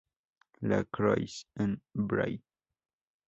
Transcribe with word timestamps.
La 0.63 0.83
Croix-en-Brie 0.83 2.41